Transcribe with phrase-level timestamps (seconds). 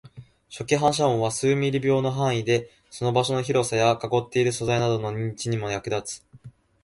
[0.49, 6.25] 初期反射音は数ミリ秒の範囲で、その場所の広さや囲っている素材などの認知にも役立つ